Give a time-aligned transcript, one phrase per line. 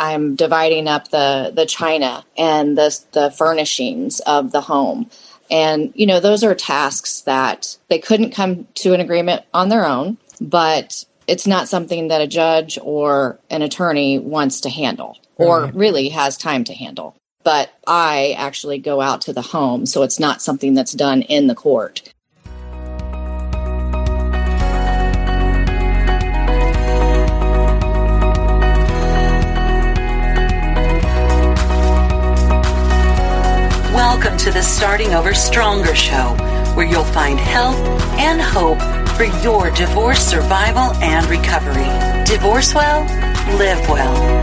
[0.00, 5.10] I'm dividing up the the china and the the furnishings of the home.
[5.50, 9.84] And you know, those are tasks that they couldn't come to an agreement on their
[9.84, 15.64] own, but it's not something that a judge or an attorney wants to handle or
[15.64, 15.74] right.
[15.74, 17.14] really has time to handle.
[17.44, 21.46] But I actually go out to the home, so it's not something that's done in
[21.46, 22.12] the court.
[34.12, 36.34] Welcome to the Starting Over Stronger show,
[36.74, 37.76] where you'll find help
[38.18, 38.80] and hope
[39.16, 41.86] for your divorce survival and recovery.
[42.26, 43.04] Divorce well,
[43.56, 44.40] live well.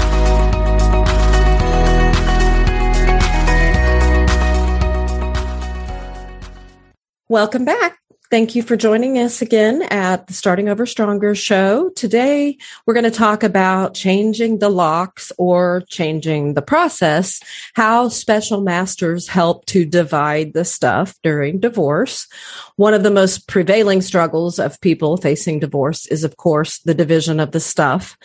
[7.27, 7.99] Welcome back.
[8.30, 11.88] Thank you for joining us again at the Starting Over Stronger show.
[11.95, 17.40] Today, we're going to talk about changing the locks or changing the process,
[17.73, 22.27] how special masters help to divide the stuff during divorce.
[22.76, 27.40] One of the most prevailing struggles of people facing divorce is, of course, the division
[27.40, 28.18] of the stuff.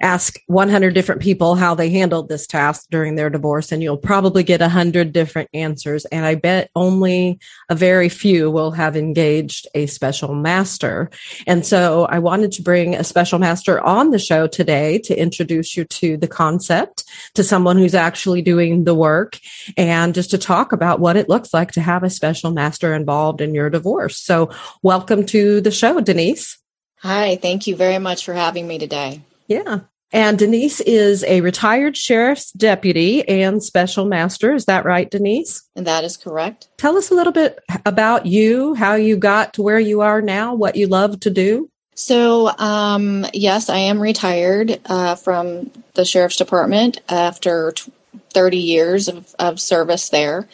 [0.00, 4.44] Ask 100 different people how they handled this task during their divorce, and you'll probably
[4.44, 6.04] get 100 different answers.
[6.04, 11.10] And I bet only a very few will have engaged engaged a special master.
[11.46, 15.76] And so I wanted to bring a special master on the show today to introduce
[15.76, 19.38] you to the concept, to someone who's actually doing the work,
[19.76, 23.40] and just to talk about what it looks like to have a special master involved
[23.40, 24.18] in your divorce.
[24.18, 24.50] So
[24.82, 26.58] welcome to the show, Denise.
[27.00, 29.22] Hi, thank you very much for having me today.
[29.46, 29.80] Yeah.
[30.12, 34.54] And Denise is a retired sheriff's deputy and special master.
[34.54, 35.68] Is that right, Denise?
[35.76, 36.68] And that is correct.
[36.78, 40.54] Tell us a little bit about you, how you got to where you are now,
[40.54, 41.70] what you love to do.
[41.94, 47.92] So, um, yes, I am retired uh, from the sheriff's department after t-
[48.30, 50.48] 30 years of, of service there.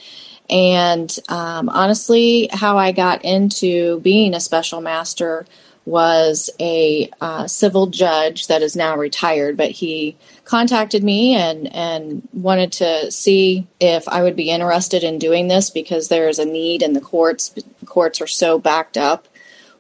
[0.51, 5.47] And um, honestly, how I got into being a special master
[5.87, 12.27] was a uh, civil judge that is now retired, but he contacted me and, and
[12.33, 16.45] wanted to see if I would be interested in doing this because there is a
[16.45, 17.55] need in the courts.
[17.85, 19.29] Courts are so backed up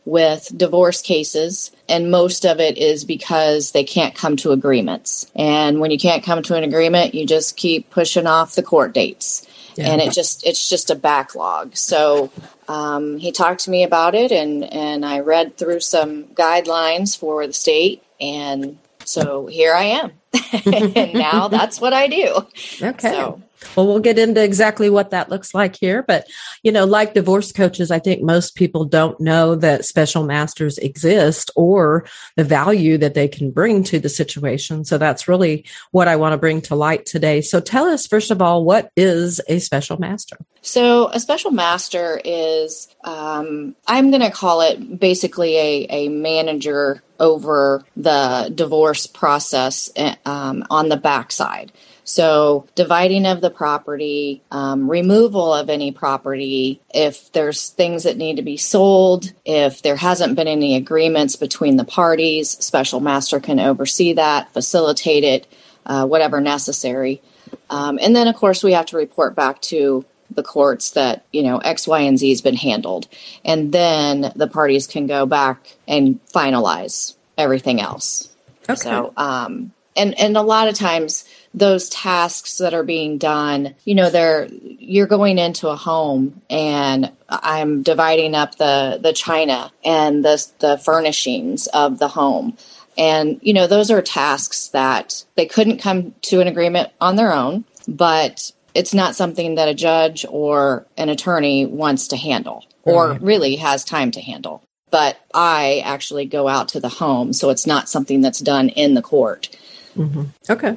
[0.04, 5.30] with divorce cases, and most of it is because they can't come to agreements.
[5.34, 8.92] And when you can't come to an agreement, you just keep pushing off the court
[8.92, 9.46] dates.
[9.76, 9.90] Yeah.
[9.90, 11.76] And it just it's just a backlog.
[11.76, 12.30] So
[12.68, 17.46] um, he talked to me about it, and and I read through some guidelines for
[17.46, 20.12] the state, and so here I am.
[20.66, 22.46] and now that's what I do.
[22.82, 23.12] Okay.
[23.12, 23.42] So,
[23.76, 26.02] well, we'll get into exactly what that looks like here.
[26.02, 26.26] But,
[26.62, 31.50] you know, like divorce coaches, I think most people don't know that special masters exist
[31.56, 34.84] or the value that they can bring to the situation.
[34.84, 37.40] So that's really what I want to bring to light today.
[37.40, 40.36] So tell us, first of all, what is a special master?
[40.62, 47.02] So a special master is, um, I'm going to call it basically a, a manager
[47.20, 51.70] over the divorce process eh, um, on the backside.
[52.04, 58.36] So, dividing of the property, um, removal of any property, if there's things that need
[58.36, 63.58] to be sold, if there hasn't been any agreements between the parties, special master can
[63.58, 65.46] oversee that, facilitate it,
[65.86, 67.22] uh, whatever necessary.
[67.70, 71.42] Um, and then, of course, we have to report back to the courts that you
[71.42, 73.08] know X, Y, and Z has been handled,
[73.44, 78.30] and then the parties can go back and finalize everything else.
[78.68, 78.74] Okay.
[78.74, 83.94] So, um, and and a lot of times those tasks that are being done you
[83.94, 90.24] know they're you're going into a home and i'm dividing up the the china and
[90.24, 92.56] the the furnishings of the home.
[92.96, 97.32] And you know those are tasks that they couldn't come to an agreement on their
[97.32, 103.14] own but it's not something that a judge or an attorney wants to handle or
[103.20, 104.62] really has time to handle.
[104.90, 108.94] But i actually go out to the home so it's not something that's done in
[108.94, 109.56] the court
[109.96, 110.24] Mm-hmm.
[110.50, 110.76] Okay.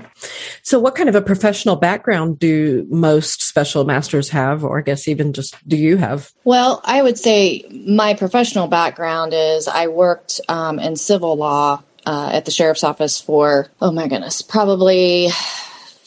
[0.62, 5.08] So, what kind of a professional background do most special masters have, or I guess
[5.08, 6.32] even just do you have?
[6.44, 12.30] Well, I would say my professional background is I worked um, in civil law uh,
[12.34, 15.30] at the sheriff's office for, oh my goodness, probably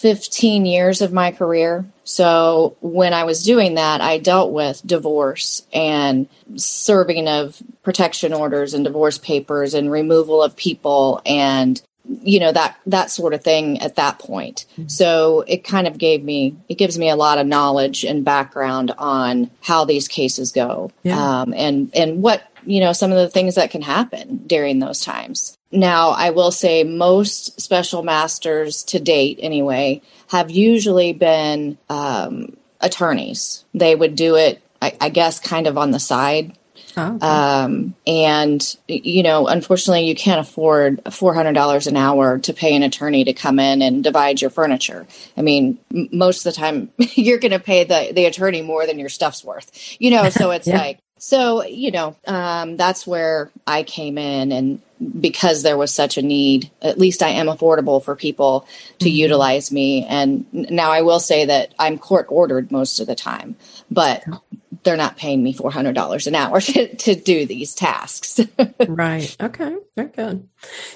[0.00, 1.84] 15 years of my career.
[2.04, 6.26] So when I was doing that, I dealt with divorce and
[6.56, 11.80] serving of protection orders and divorce papers and removal of people and
[12.22, 14.88] you know that that sort of thing at that point mm-hmm.
[14.88, 18.92] so it kind of gave me it gives me a lot of knowledge and background
[18.98, 21.40] on how these cases go yeah.
[21.42, 25.00] um, and and what you know some of the things that can happen during those
[25.00, 32.56] times now I will say most special masters to date, anyway, have usually been um,
[32.80, 33.64] attorneys.
[33.72, 36.56] They would do it, I, I guess, kind of on the side
[36.96, 37.26] Oh, okay.
[37.26, 42.74] um, and you know, unfortunately, you can't afford four hundred dollars an hour to pay
[42.74, 45.06] an attorney to come in and divide your furniture.
[45.36, 48.86] I mean, m- most of the time, you're going to pay the the attorney more
[48.86, 49.96] than your stuff's worth.
[50.00, 50.78] You know, so it's yeah.
[50.78, 54.82] like so you know um, that's where I came in, and
[55.18, 58.66] because there was such a need, at least I am affordable for people
[58.98, 59.16] to mm-hmm.
[59.16, 60.04] utilize me.
[60.04, 63.56] And now I will say that I'm court ordered most of the time,
[63.90, 64.22] but
[64.82, 68.40] they're not paying me $400 an hour to, to do these tasks.
[68.88, 69.36] right.
[69.40, 69.76] Okay.
[69.96, 70.48] Very good.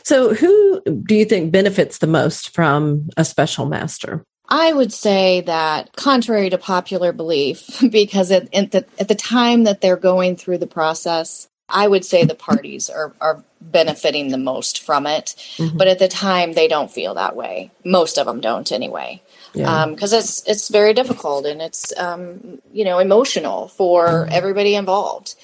[0.03, 4.25] So, who do you think benefits the most from a special master?
[4.49, 9.65] I would say that, contrary to popular belief, because at, at, the, at the time
[9.65, 14.39] that they're going through the process, I would say the parties are, are benefiting the
[14.39, 15.35] most from it.
[15.57, 15.79] Mm-hmm.
[15.79, 17.71] But at the time, they don't feel that way.
[17.85, 19.23] Most of them don't, anyway
[19.55, 20.19] because yeah.
[20.19, 24.33] um, it's it's very difficult and it's um, you know emotional for mm-hmm.
[24.33, 25.37] everybody involved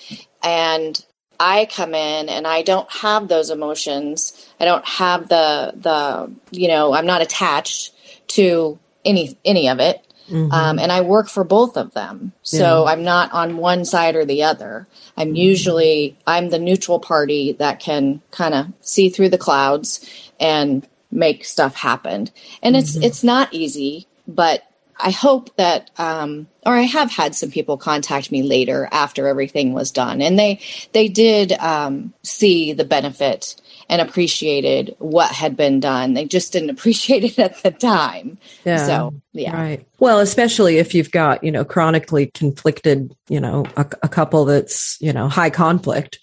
[0.43, 1.05] and
[1.39, 6.67] i come in and i don't have those emotions i don't have the the you
[6.67, 7.95] know i'm not attached
[8.27, 10.51] to any any of it mm-hmm.
[10.51, 12.91] um, and i work for both of them so yeah.
[12.91, 15.37] i'm not on one side or the other i'm mm-hmm.
[15.37, 20.05] usually i'm the neutral party that can kind of see through the clouds
[20.41, 22.29] and make stuff happen.
[22.63, 23.05] And it's mm-hmm.
[23.05, 24.63] it's not easy, but
[25.03, 29.73] I hope that, um, or I have had some people contact me later after everything
[29.73, 30.61] was done, and they
[30.93, 33.57] they did um, see the benefit
[33.89, 36.15] and appreciated what had been done.
[36.15, 38.39] They just didn't appreciate it at the time.
[38.65, 38.87] Yeah.
[38.87, 39.57] So yeah.
[39.57, 39.87] Right.
[39.99, 44.99] Well, especially if you've got you know chronically conflicted, you know, a, a couple that's
[45.01, 46.19] you know high conflict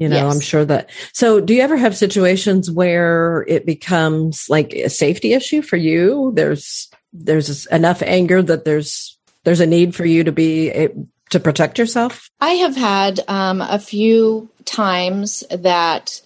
[0.00, 0.34] you know yes.
[0.34, 5.34] i'm sure that so do you ever have situations where it becomes like a safety
[5.34, 10.32] issue for you there's there's enough anger that there's there's a need for you to
[10.32, 10.88] be
[11.28, 16.20] to protect yourself i have had um, a few times that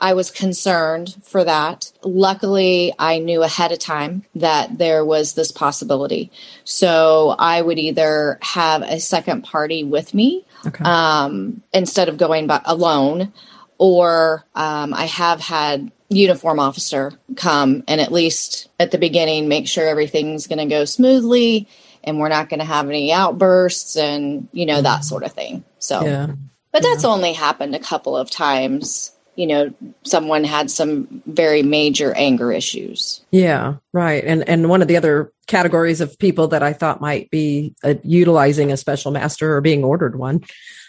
[0.00, 1.92] I was concerned for that.
[2.02, 6.30] Luckily, I knew ahead of time that there was this possibility.
[6.64, 10.84] So I would either have a second party with me okay.
[10.84, 13.32] um, instead of going by alone,
[13.78, 19.68] or um, I have had uniform officer come and at least at the beginning make
[19.68, 21.68] sure everything's going to go smoothly
[22.02, 25.64] and we're not going to have any outbursts and you know that sort of thing.
[25.78, 26.26] So, yeah.
[26.72, 27.10] but that's yeah.
[27.10, 29.72] only happened a couple of times you know
[30.02, 33.24] someone had some very major anger issues.
[33.30, 34.24] Yeah right.
[34.24, 37.94] And and one of the other categories of people that i thought might be uh,
[38.04, 40.44] utilizing a special master or being ordered one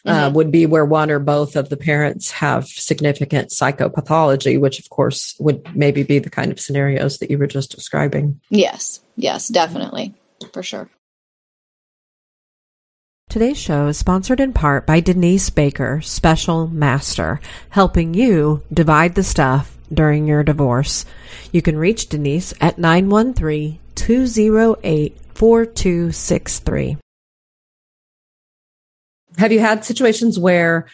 [0.05, 0.35] uh, mm-hmm.
[0.35, 5.35] would be where one or both of the parents have significant psychopathology which of course
[5.39, 8.39] would maybe be the kind of scenarios that you were just describing.
[8.51, 10.13] Yes yes definitely.
[10.53, 10.87] For sure
[13.31, 17.39] Today's show is sponsored in part by Denise Baker, Special Master,
[17.69, 21.05] helping you divide the stuff during your divorce.
[21.49, 26.97] You can reach Denise at 913 208 4263.
[29.37, 30.87] Have you had situations where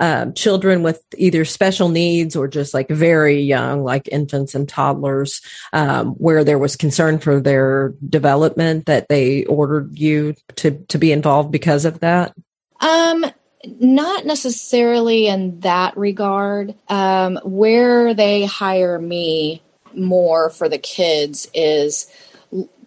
[0.00, 5.40] um, children with either special needs or just like very young, like infants and toddlers,
[5.72, 11.12] um, where there was concern for their development that they ordered you to to be
[11.12, 12.34] involved because of that?
[12.80, 13.26] Um,
[13.64, 16.74] not necessarily in that regard.
[16.88, 19.62] Um, where they hire me
[19.94, 22.06] more for the kids is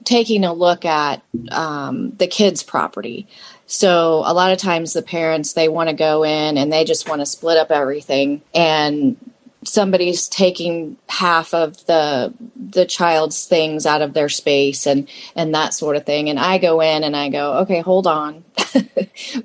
[0.03, 1.21] taking a look at
[1.51, 3.27] um, the kids' property.
[3.71, 7.07] So a lot of times the parents they want to go in and they just
[7.07, 8.41] want to split up everything.
[8.53, 9.15] And
[9.63, 15.73] somebody's taking half of the the child's things out of their space and and that
[15.73, 16.29] sort of thing.
[16.29, 18.43] And i go in and i go okay hold on.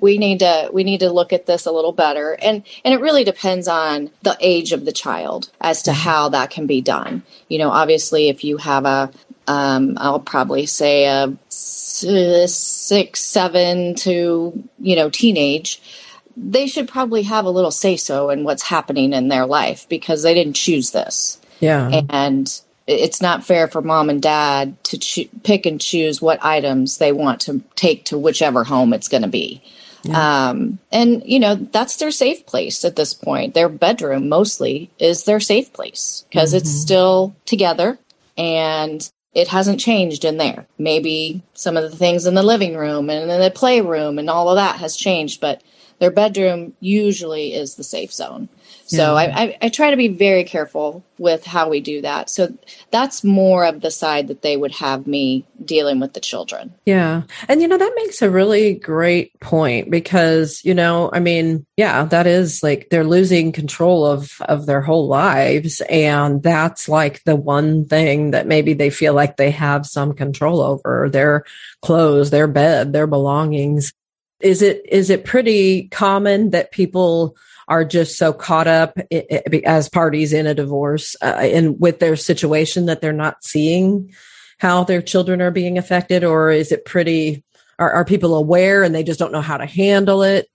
[0.01, 2.33] We need to we need to look at this a little better.
[2.33, 6.49] And and it really depends on the age of the child as to how that
[6.49, 7.23] can be done.
[7.47, 9.09] You know obviously if you have a
[9.47, 11.33] um, I'll probably say a
[11.99, 15.81] six, seven to you know teenage,
[16.35, 20.23] they should probably have a little say so in what's happening in their life because
[20.23, 21.39] they didn't choose this.
[21.59, 26.43] Yeah, and it's not fair for mom and dad to cho- pick and choose what
[26.43, 29.61] items they want to take to whichever home it's going to be.
[30.03, 30.49] Yeah.
[30.49, 33.53] Um, and you know that's their safe place at this point.
[33.53, 36.57] Their bedroom mostly is their safe place because mm-hmm.
[36.57, 37.99] it's still together
[38.37, 40.65] and it hasn't changed in there.
[40.79, 44.49] Maybe some of the things in the living room and in the playroom and all
[44.49, 45.61] of that has changed, but
[45.99, 48.49] their bedroom usually is the safe zone.
[48.87, 49.13] So yeah.
[49.13, 52.29] I, I, I, try to be very careful with how we do that.
[52.29, 52.57] So
[52.89, 56.73] that's more of the side that they would have me dealing with the children.
[56.85, 57.23] Yeah.
[57.49, 62.05] And, you know, that makes a really great point because, you know, I mean, yeah,
[62.05, 65.81] that is like they're losing control of, of their whole lives.
[65.89, 70.61] And that's like the one thing that maybe they feel like they have some control
[70.61, 71.43] over their
[71.81, 73.91] clothes, their bed, their belongings.
[74.39, 77.35] Is it, is it pretty common that people
[77.67, 78.97] are just so caught up
[79.65, 84.13] as parties in a divorce uh, and with their situation that they're not seeing
[84.59, 86.23] how their children are being affected?
[86.23, 87.43] Or is it pretty
[87.79, 90.49] are, are people aware and they just don't know how to handle it?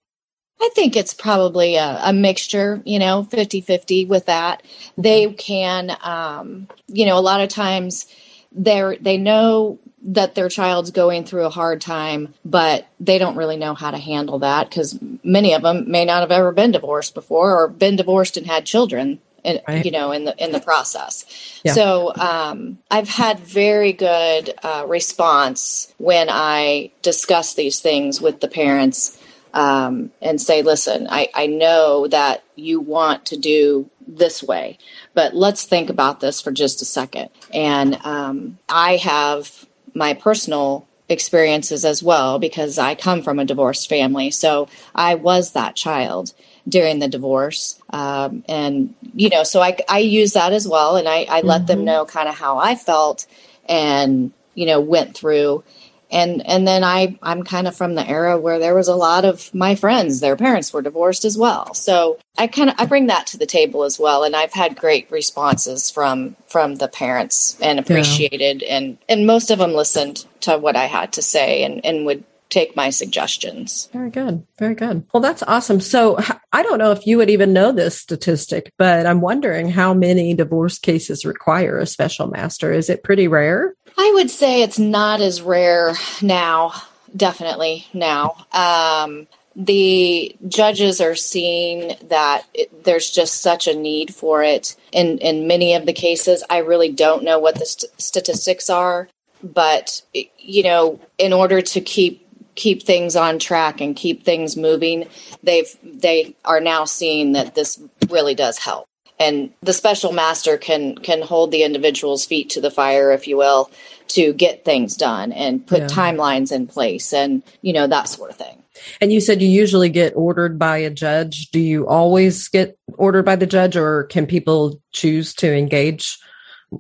[0.60, 4.62] I think it's probably a, a, mixture, you know, 50 50 with that.
[4.96, 8.06] They can, um, you know, a lot of times
[8.52, 13.56] they're, they know that their child's going through a hard time, but they don't really
[13.56, 17.14] know how to handle that because many of them may not have ever been divorced
[17.14, 19.20] before or been divorced and had children.
[19.44, 19.84] In, right.
[19.84, 21.24] you know in the in the process
[21.64, 21.72] yeah.
[21.72, 28.46] so um, i've had very good uh, response when i discuss these things with the
[28.46, 29.20] parents
[29.52, 34.78] um, and say listen I, I know that you want to do this way
[35.12, 40.86] but let's think about this for just a second and um, i have my personal
[41.08, 44.30] experiences as well because I come from a divorced family.
[44.30, 46.32] So I was that child
[46.68, 47.80] during the divorce.
[47.90, 50.96] Um, and, you know, so I, I use that as well.
[50.96, 51.66] And I, I let mm-hmm.
[51.66, 53.26] them know kind of how I felt
[53.68, 55.64] and, you know, went through
[56.12, 59.24] and and then I I'm kind of from the era where there was a lot
[59.24, 61.74] of my friends their parents were divorced as well.
[61.74, 64.76] So I kind of I bring that to the table as well and I've had
[64.76, 68.76] great responses from from the parents and appreciated yeah.
[68.76, 72.24] and and most of them listened to what I had to say and and would
[72.52, 73.88] take my suggestions.
[73.92, 74.46] Very good.
[74.58, 75.04] Very good.
[75.12, 75.80] Well, that's awesome.
[75.80, 76.18] So
[76.52, 80.34] I don't know if you would even know this statistic, but I'm wondering how many
[80.34, 82.72] divorce cases require a special master.
[82.72, 83.74] Is it pretty rare?
[83.96, 86.74] I would say it's not as rare now,
[87.16, 88.46] definitely now.
[88.52, 95.18] Um, the judges are seeing that it, there's just such a need for it in,
[95.18, 96.42] in many of the cases.
[96.48, 99.08] I really don't know what the st- statistics are,
[99.42, 100.02] but
[100.38, 105.08] you know, in order to keep keep things on track and keep things moving,
[105.42, 108.86] they've they are now seeing that this really does help.
[109.18, 113.36] And the special master can can hold the individual's feet to the fire if you
[113.36, 113.70] will
[114.08, 115.86] to get things done and put yeah.
[115.86, 118.62] timelines in place and you know that sort of thing.
[119.00, 121.50] And you said you usually get ordered by a judge.
[121.50, 126.18] Do you always get ordered by the judge or can people choose to engage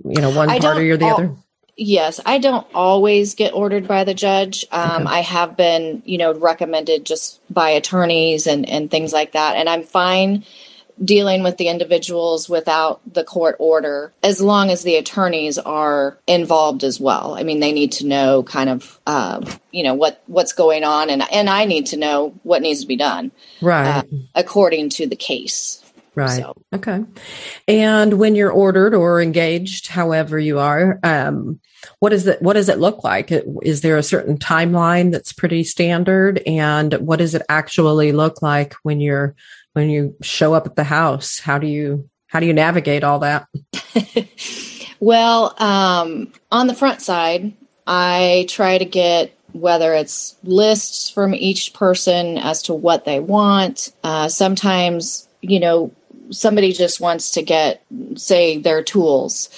[0.04, 1.36] you know one party or the other
[1.76, 4.64] yes i don't always get ordered by the judge.
[4.70, 5.16] Um, okay.
[5.16, 9.56] i have been you know recommended just by attorneys and and things like that.
[9.56, 10.44] And i'm fine
[11.02, 16.84] dealing with the individuals without the court order as long as the attorneys are involved
[16.84, 17.34] as well.
[17.34, 21.10] I mean they need to know kind of uh, you know what what's going on.
[21.10, 23.98] And and i need to know what needs to be done right.
[23.98, 24.02] uh,
[24.34, 25.81] according to the case
[26.14, 26.42] Right.
[26.42, 26.54] So.
[26.74, 27.04] Okay.
[27.66, 31.58] And when you're ordered or engaged, however you are, um,
[32.00, 32.40] what is it?
[32.42, 33.32] What does it look like?
[33.62, 36.42] Is there a certain timeline that's pretty standard?
[36.46, 39.34] And what does it actually look like when you're
[39.72, 41.38] when you show up at the house?
[41.38, 43.46] How do you how do you navigate all that?
[45.00, 47.52] well, um, on the front side,
[47.86, 53.92] I try to get whether it's lists from each person as to what they want.
[54.02, 55.92] Uh, sometimes, you know,
[56.32, 57.84] somebody just wants to get,
[58.16, 59.48] say, their tools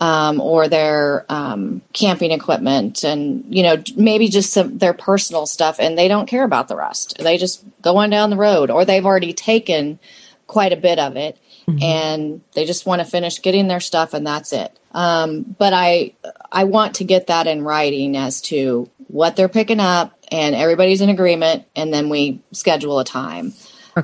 [0.00, 5.80] um, or their um, camping equipment and you know maybe just some their personal stuff
[5.80, 7.16] and they don't care about the rest.
[7.18, 9.98] They just go on down the road or they've already taken
[10.46, 11.82] quite a bit of it mm-hmm.
[11.82, 14.78] and they just want to finish getting their stuff and that's it.
[14.92, 16.14] Um, but i
[16.50, 21.02] i want to get that in writing as to what they're picking up and everybody's
[21.02, 23.52] in agreement and then we schedule a time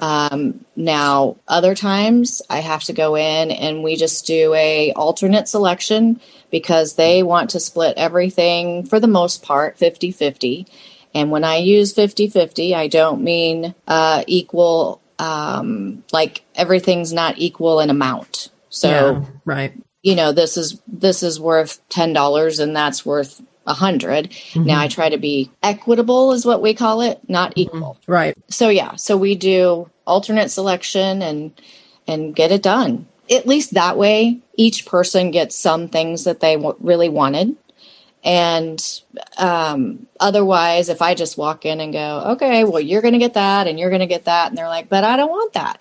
[0.00, 5.48] um, now, other times I have to go in and we just do a alternate
[5.48, 6.20] selection
[6.50, 10.66] because they want to split everything for the most part 50 50.
[11.14, 17.38] And when I use 50 50, I don't mean uh, equal, um, like everything's not
[17.38, 18.50] equal in amount.
[18.68, 19.72] So, yeah, right.
[20.02, 24.64] You know, this is this is worth ten dollars, and that's worth 100 mm-hmm.
[24.64, 27.61] now i try to be equitable is what we call it not mm-hmm.
[27.61, 28.12] equal mm-hmm.
[28.12, 31.61] right so yeah so we do alternate selection and
[32.06, 36.56] and get it done at least that way each person gets some things that they
[36.56, 37.56] w- really wanted
[38.25, 38.83] And
[39.37, 43.35] um, otherwise, if I just walk in and go, okay, well, you're going to get
[43.35, 44.49] that and you're going to get that.
[44.49, 45.76] And they're like, but I don't want that.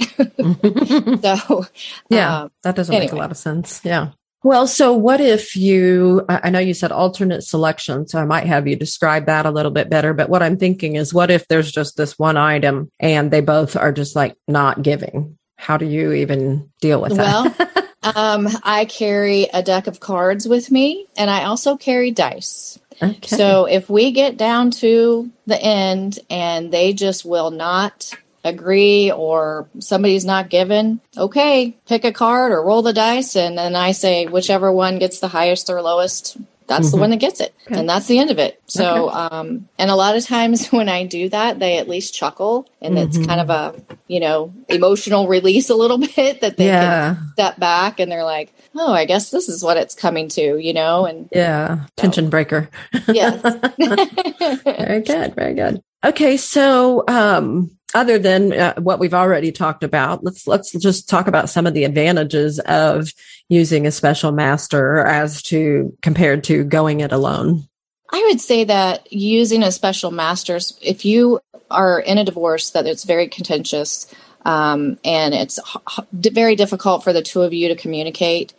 [1.48, 1.66] so,
[2.10, 3.06] yeah, um, that doesn't anyway.
[3.06, 3.80] make a lot of sense.
[3.86, 4.10] Yeah.
[4.44, 8.68] Well, so what if you, I know you said alternate selection, so I might have
[8.68, 10.14] you describe that a little bit better.
[10.14, 13.78] But what I'm thinking is, what if there's just this one item and they both
[13.78, 15.38] are just like not giving?
[15.56, 17.58] How do you even deal with that?
[17.58, 17.86] Well,
[18.16, 22.78] um, I carry a deck of cards with me and I also carry dice.
[23.02, 23.36] Okay.
[23.36, 29.70] So if we get down to the end and they just will not agree or
[29.80, 33.36] somebody's not given, okay, pick a card or roll the dice.
[33.36, 36.96] And then I say, whichever one gets the highest or lowest, that's mm-hmm.
[36.96, 37.54] the one that gets it.
[37.66, 37.80] Okay.
[37.80, 38.62] And that's the end of it.
[38.68, 39.16] So, okay.
[39.18, 42.96] um, and a lot of times when I do that, they at least chuckle and
[42.96, 43.08] mm-hmm.
[43.08, 43.76] it's kind of a,
[44.08, 47.16] you know, emotional release a little bit that they yeah.
[47.16, 50.58] can step back and they're like, oh, I guess this is what it's coming to,
[50.58, 51.06] you know?
[51.06, 52.70] And yeah, tension breaker.
[53.08, 53.42] yes.
[54.64, 55.36] very good.
[55.36, 55.82] Very good.
[56.04, 56.38] Okay.
[56.38, 61.50] So, um, other than uh, what we've already talked about, let's let's just talk about
[61.50, 63.14] some of the advantages of
[63.50, 67.68] using a special master as to compared to going it alone.
[68.12, 71.40] I would say that using a special master, if you
[71.72, 74.08] are in a divorce that it's very contentious
[74.46, 75.60] um, and it's
[75.98, 78.54] h- very difficult for the two of you to communicate,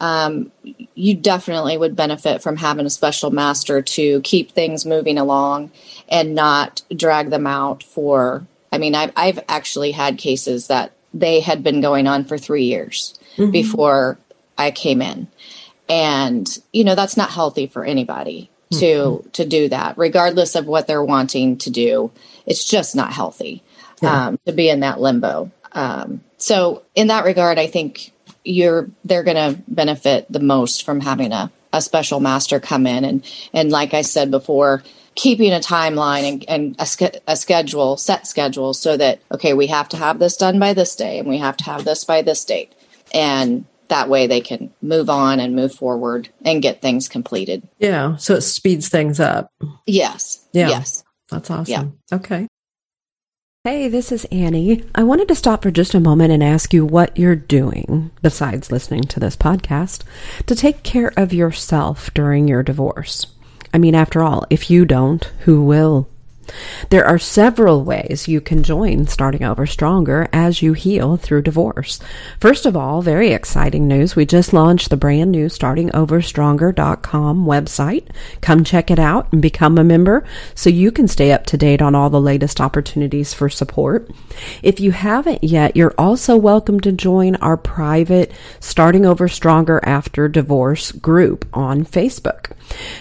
[0.00, 0.52] um,
[0.94, 5.70] you definitely would benefit from having a special master to keep things moving along
[6.08, 11.40] and not drag them out for I mean, I've, I've actually had cases that they
[11.40, 13.50] had been going on for three years mm-hmm.
[13.50, 14.18] before
[14.56, 15.28] I came in.
[15.88, 19.30] And, you know, that's not healthy for anybody to mm-hmm.
[19.30, 22.10] to do that regardless of what they're wanting to do
[22.46, 23.62] it's just not healthy
[24.02, 24.26] yeah.
[24.26, 28.12] um, to be in that limbo um, so in that regard i think
[28.44, 33.04] you're they're going to benefit the most from having a, a special master come in
[33.04, 34.82] and and like i said before
[35.18, 39.88] keeping a timeline and, and a, a, schedule, set schedule, so that, okay, we have
[39.88, 42.44] to have this done by this day and we have to have this by this
[42.44, 42.72] date.
[43.12, 47.66] And that way they can move on and move forward and get things completed.
[47.80, 48.14] Yeah.
[48.16, 49.50] So it speeds things up.
[49.86, 50.46] Yes.
[50.52, 50.68] Yeah.
[50.68, 51.02] Yes.
[51.30, 51.98] That's awesome.
[52.10, 52.16] Yeah.
[52.16, 52.46] Okay.
[53.64, 54.84] Hey, this is Annie.
[54.94, 58.70] I wanted to stop for just a moment and ask you what you're doing, besides
[58.70, 60.04] listening to this podcast,
[60.46, 63.26] to take care of yourself during your divorce.
[63.72, 66.08] I mean, after all, if you don't, who will?
[66.90, 72.00] There are several ways you can join Starting Over Stronger as you heal through divorce.
[72.40, 74.16] First of all, very exciting news.
[74.16, 78.06] We just launched the brand new startingoverstronger.com website.
[78.40, 81.82] Come check it out and become a member so you can stay up to date
[81.82, 84.10] on all the latest opportunities for support.
[84.62, 90.28] If you haven't yet, you're also welcome to join our private Starting Over Stronger After
[90.28, 92.52] Divorce group on Facebook.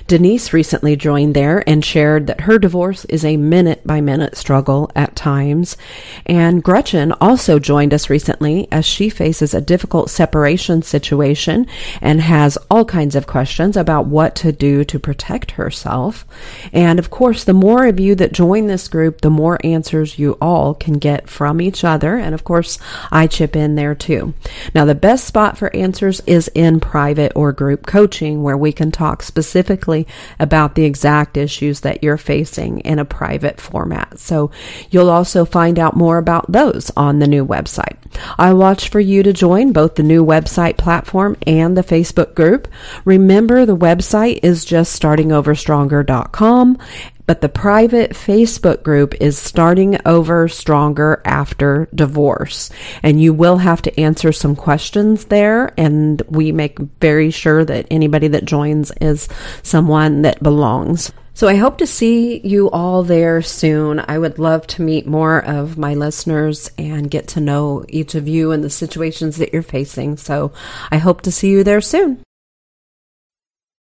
[0.08, 4.92] Denise recently joined there and shared that her divorce is a minute by minute struggle
[4.96, 5.78] at times.
[6.26, 11.68] And Gretchen also joined us recently as she faces a difficult separation situation
[12.02, 16.26] and has all kinds of questions about what to do to protect herself.
[16.74, 20.38] And of course, the more of you that join this group, the more answers you
[20.42, 22.18] all can get from each other.
[22.18, 22.80] And of course,
[23.12, 24.34] I chip in there too.
[24.74, 28.92] Now, the best spot for answers is in private or group coaching where we can
[28.92, 30.08] talk specifically
[30.40, 34.18] about the exact issues that you're facing in a private private format.
[34.18, 34.52] So
[34.90, 37.98] you'll also find out more about those on the new website.
[38.38, 42.70] I watch for you to join both the new website platform and the Facebook group.
[43.04, 46.78] Remember the website is just startingoverstronger.com
[47.26, 52.70] but the private Facebook group is starting over stronger after divorce.
[53.04, 55.74] And you will have to answer some questions there.
[55.78, 59.28] And we make very sure that anybody that joins is
[59.62, 61.12] someone that belongs.
[61.38, 64.04] So I hope to see you all there soon.
[64.08, 68.28] I would love to meet more of my listeners and get to know each of
[68.28, 70.18] you and the situations that you're facing.
[70.18, 70.52] So
[70.90, 72.24] I hope to see you there soon.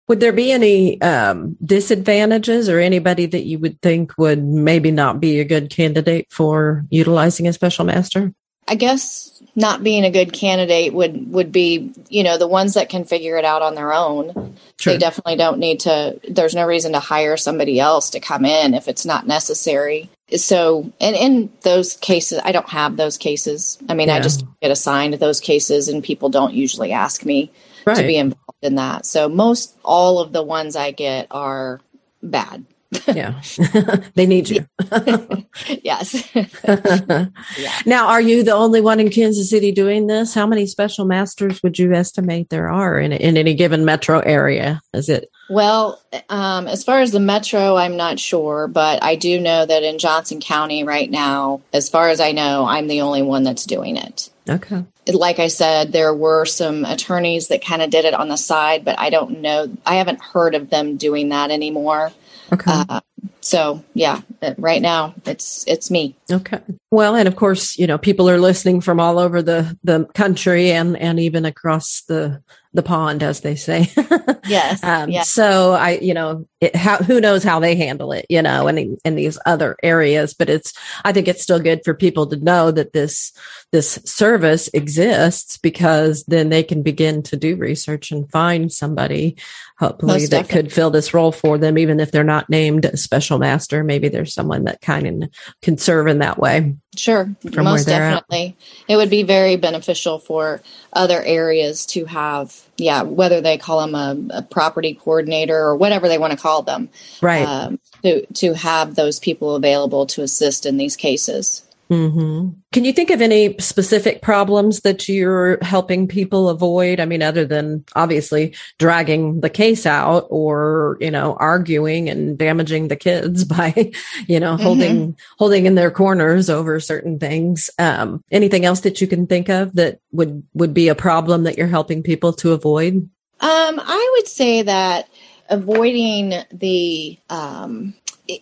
[0.07, 5.19] Would there be any um, disadvantages or anybody that you would think would maybe not
[5.19, 8.35] be a good candidate for utilizing a special master?
[8.67, 12.89] I guess not being a good candidate would would be you know the ones that
[12.89, 14.93] can figure it out on their own True.
[14.93, 18.73] they definitely don't need to there's no reason to hire somebody else to come in
[18.73, 23.93] if it's not necessary so and in those cases i don't have those cases i
[23.93, 24.15] mean yeah.
[24.15, 27.51] i just get assigned those cases and people don't usually ask me
[27.85, 27.97] right.
[27.97, 31.81] to be involved in that so most all of the ones i get are
[32.23, 32.63] bad
[33.07, 33.41] yeah.
[34.15, 34.65] they need you.
[35.83, 36.29] yes.
[36.35, 37.79] yeah.
[37.85, 40.33] Now, are you the only one in Kansas City doing this?
[40.33, 44.81] How many special masters would you estimate there are in, in any given metro area?
[44.93, 45.29] Is it?
[45.49, 49.83] Well, um, as far as the metro, I'm not sure, but I do know that
[49.83, 53.65] in Johnson County right now, as far as I know, I'm the only one that's
[53.65, 54.29] doing it.
[54.49, 54.83] Okay.
[55.07, 58.85] Like I said, there were some attorneys that kind of did it on the side,
[58.85, 59.69] but I don't know.
[59.85, 62.11] I haven't heard of them doing that anymore.
[62.53, 62.85] Okay.
[62.89, 63.01] Uh,
[63.41, 64.21] Uh, so yeah,
[64.57, 66.15] right now it's it's me.
[66.31, 66.59] Okay.
[66.91, 70.71] Well, and of course, you know, people are listening from all over the the country
[70.71, 72.41] and and even across the
[72.73, 73.91] the pond, as they say.
[74.47, 74.81] yes.
[74.83, 75.29] Um, yes.
[75.29, 78.97] So I, you know, it, how, who knows how they handle it, you know, in,
[79.03, 80.73] in these other areas, but it's,
[81.03, 83.33] I think it's still good for people to know that this,
[83.73, 89.37] this service exists because then they can begin to do research and find somebody
[89.77, 93.30] hopefully that could fill this role for them, even if they're not named a special
[93.37, 93.83] master.
[93.83, 95.29] Maybe there's someone that kind of
[95.61, 96.75] can serve in that way.
[96.95, 98.55] Sure, most definitely.
[98.87, 100.61] It would be very beneficial for
[100.93, 106.07] other areas to have, yeah, whether they call them a, a property coordinator or whatever
[106.07, 106.89] they want to call them,
[107.21, 107.47] right?
[107.47, 111.63] Um, to to have those people available to assist in these cases.
[111.91, 112.51] Mm-hmm.
[112.71, 117.01] Can you think of any specific problems that you're helping people avoid?
[117.01, 122.87] I mean, other than obviously dragging the case out or, you know, arguing and damaging
[122.87, 123.91] the kids by,
[124.25, 124.63] you know, mm-hmm.
[124.63, 127.69] holding, holding in their corners over certain things.
[127.77, 131.57] Um, anything else that you can think of that would, would be a problem that
[131.57, 132.95] you're helping people to avoid?
[132.95, 135.09] Um, I would say that
[135.49, 137.95] avoiding the, um,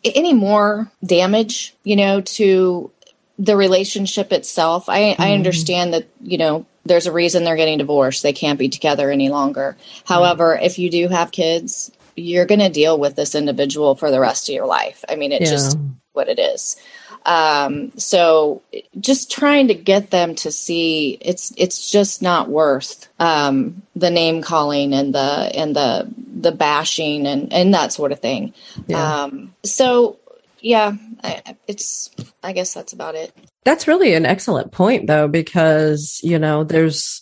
[0.06, 2.92] any more damage, you know, to
[3.40, 5.22] the relationship itself, I, mm-hmm.
[5.22, 8.22] I understand that, you know, there's a reason they're getting divorced.
[8.22, 9.78] They can't be together any longer.
[10.06, 10.66] However, mm-hmm.
[10.66, 14.50] if you do have kids, you're going to deal with this individual for the rest
[14.50, 15.06] of your life.
[15.08, 15.52] I mean, it's yeah.
[15.52, 15.78] just
[16.12, 16.76] what it is.
[17.26, 18.62] Um, so
[19.00, 24.42] just trying to get them to see it's it's just not worth um, the name
[24.42, 28.54] calling and the and the the bashing and and that sort of thing.
[28.88, 29.24] Yeah.
[29.24, 30.18] Um, so
[30.62, 30.94] yeah,
[31.24, 32.10] I, it's,
[32.44, 33.34] I guess that's about it.
[33.66, 37.22] That's really an excellent point, though, because, you know, there's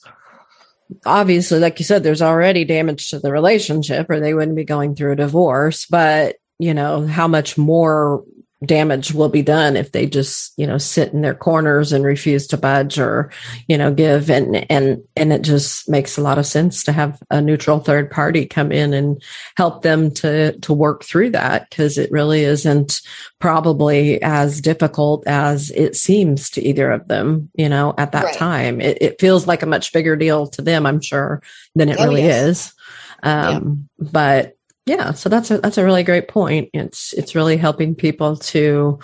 [1.05, 4.95] obviously, like you said, there's already damage to the relationship or they wouldn't be going
[4.95, 5.85] through a divorce.
[5.85, 8.23] But, you know, how much more
[8.65, 12.47] damage will be done if they just you know sit in their corners and refuse
[12.47, 13.31] to budge or
[13.67, 17.21] you know give and and and it just makes a lot of sense to have
[17.29, 19.21] a neutral third party come in and
[19.57, 23.01] help them to to work through that because it really isn't
[23.37, 28.35] probably as difficult as it seems to either of them you know at that right.
[28.35, 31.43] time it, it, feels like a much bigger deal to them i'm sure
[31.75, 32.43] than it oh, really yes.
[32.43, 32.73] is
[33.21, 34.07] um yeah.
[34.11, 34.56] but
[34.87, 36.69] yeah, so that's a that's a really great point.
[36.73, 38.99] It's it's really helping people to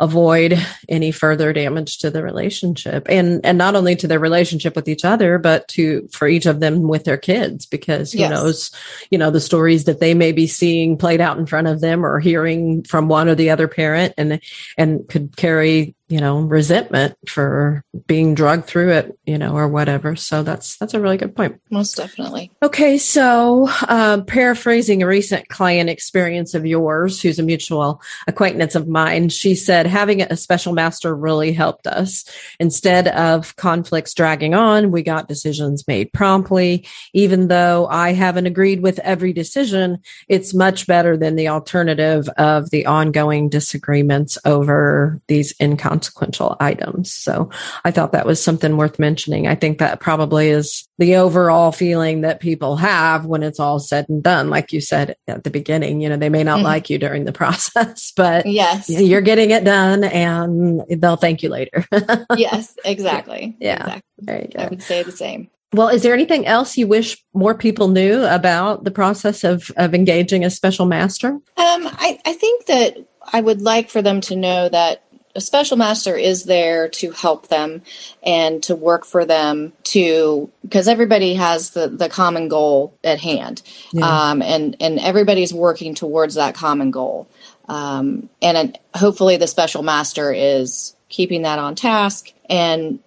[0.00, 0.58] avoid
[0.88, 5.04] any further damage to the relationship and and not only to their relationship with each
[5.04, 8.30] other but to for each of them with their kids because who yes.
[8.30, 8.70] knows
[9.10, 12.04] you know the stories that they may be seeing played out in front of them
[12.04, 14.40] or hearing from one or the other parent and
[14.76, 20.16] and could carry you know resentment for being drugged through it you know or whatever.
[20.16, 21.60] So that's that's a really good point.
[21.70, 22.50] Most definitely.
[22.62, 28.86] Okay so um, paraphrasing a recent client experience of yours who's a mutual acquaintance of
[28.86, 32.24] mine she said having a special master really helped us.
[32.60, 36.86] Instead of conflicts dragging on we got decisions made promptly.
[37.14, 42.68] Even though i haven't agreed with every decision it's much better than the alternative of
[42.70, 47.12] the ongoing disagreements over these income consequential items.
[47.12, 47.50] So
[47.84, 49.46] I thought that was something worth mentioning.
[49.46, 54.08] I think that probably is the overall feeling that people have when it's all said
[54.08, 54.50] and done.
[54.50, 56.64] Like you said at the beginning, you know, they may not mm-hmm.
[56.64, 61.48] like you during the process, but yes, you're getting it done and they'll thank you
[61.48, 61.86] later.
[62.36, 63.56] yes, exactly.
[63.60, 63.76] Yeah.
[63.76, 64.02] Exactly.
[64.18, 64.64] There you go.
[64.64, 65.48] I would say the same.
[65.72, 69.94] Well, is there anything else you wish more people knew about the process of, of
[69.94, 71.30] engaging a special master?
[71.30, 72.96] Um, I, I think that
[73.32, 75.04] I would like for them to know that
[75.36, 77.82] a special master is there to help them
[78.22, 83.62] and to work for them to because everybody has the the common goal at hand
[83.92, 84.30] yeah.
[84.30, 87.28] um, and and everybody's working towards that common goal
[87.68, 92.98] um, and hopefully the special master is keeping that on task and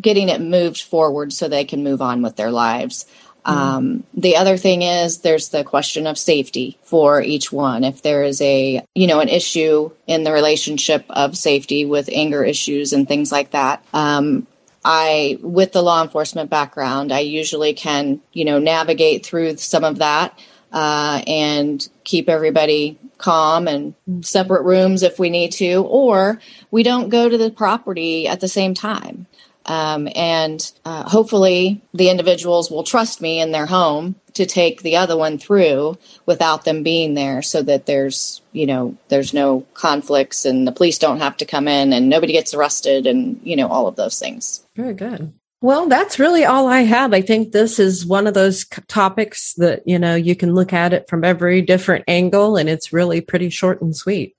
[0.00, 3.06] getting it moved forward so they can move on with their lives.
[3.46, 7.84] Um, the other thing is there's the question of safety for each one.
[7.84, 12.42] If there is a, you know, an issue in the relationship of safety with anger
[12.44, 14.46] issues and things like that, um,
[14.84, 19.98] I, with the law enforcement background, I usually can, you know, navigate through some of
[19.98, 20.38] that.
[20.74, 26.40] uh, and keep everybody calm and separate rooms if we need to, or
[26.72, 29.26] we don't go to the property at the same time.
[29.66, 34.96] Um, and uh, hopefully, the individuals will trust me in their home to take the
[34.96, 35.96] other one through
[36.26, 40.98] without them being there, so that there's you know there's no conflicts and the police
[40.98, 44.18] don't have to come in and nobody gets arrested and you know all of those
[44.18, 44.64] things.
[44.76, 45.32] Very good.
[45.64, 47.14] Well, that's really all I have.
[47.14, 50.92] I think this is one of those topics that, you know, you can look at
[50.92, 54.36] it from every different angle and it's really pretty short and sweet.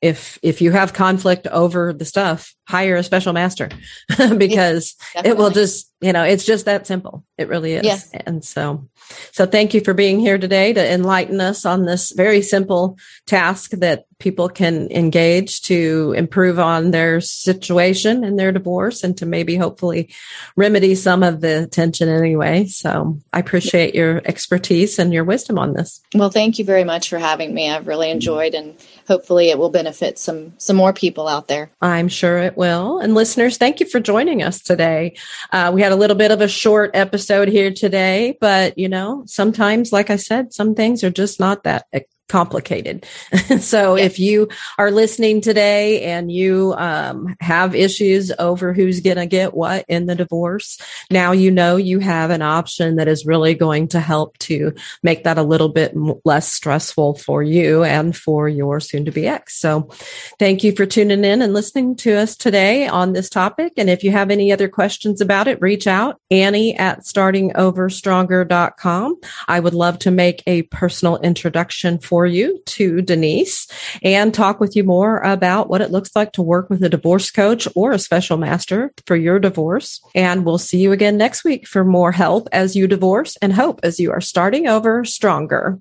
[0.00, 3.68] If, if you have conflict over the stuff, hire a special master
[4.36, 7.24] because yeah, it will just, you know, it's just that simple.
[7.36, 7.84] It really is.
[7.84, 8.10] Yes.
[8.12, 8.88] And so,
[9.32, 13.72] so thank you for being here today to enlighten us on this very simple task
[13.72, 19.56] that people can engage to improve on their situation and their divorce and to maybe
[19.56, 20.12] hopefully
[20.56, 22.66] remedy some of the tension anyway.
[22.66, 26.00] So I appreciate your expertise and your wisdom on this.
[26.14, 27.70] Well, thank you very much for having me.
[27.70, 28.74] I've really enjoyed and
[29.06, 31.70] hopefully it will benefit some some more people out there.
[31.80, 32.98] I'm sure it will.
[32.98, 35.16] And listeners, thank you for joining us today.
[35.52, 39.22] Uh, we had a little bit of a short episode here today, but you know,
[39.26, 41.86] sometimes, like I said, some things are just not that
[42.28, 43.06] complicated.
[43.60, 49.26] so if you are listening today and you um, have issues over who's going to
[49.26, 50.78] get what in the divorce,
[51.10, 55.24] now you know you have an option that is really going to help to make
[55.24, 59.58] that a little bit less stressful for you and for your soon to be ex.
[59.58, 59.90] So
[60.38, 63.72] thank you for tuning in and listening to us today on this topic.
[63.76, 69.20] And if you have any other questions about it, reach out Annie at startingoverstronger.com.
[69.46, 73.68] I would love to make a personal introduction for for you to Denise
[74.02, 77.30] and talk with you more about what it looks like to work with a divorce
[77.30, 80.00] coach or a special master for your divorce.
[80.16, 83.78] And we'll see you again next week for more help as you divorce and hope
[83.84, 85.78] as you are starting over stronger.